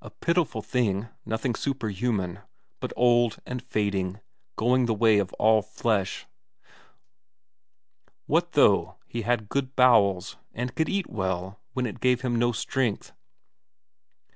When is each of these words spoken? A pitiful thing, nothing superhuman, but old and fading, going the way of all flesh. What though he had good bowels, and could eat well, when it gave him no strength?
A 0.00 0.08
pitiful 0.10 0.62
thing, 0.62 1.08
nothing 1.26 1.56
superhuman, 1.56 2.38
but 2.78 2.92
old 2.94 3.40
and 3.44 3.60
fading, 3.60 4.20
going 4.54 4.86
the 4.86 4.94
way 4.94 5.18
of 5.18 5.32
all 5.32 5.62
flesh. 5.62 6.26
What 8.26 8.52
though 8.52 8.98
he 9.08 9.22
had 9.22 9.48
good 9.48 9.74
bowels, 9.74 10.36
and 10.52 10.76
could 10.76 10.88
eat 10.88 11.10
well, 11.10 11.58
when 11.72 11.86
it 11.86 11.98
gave 11.98 12.20
him 12.20 12.36
no 12.36 12.52
strength? 12.52 13.10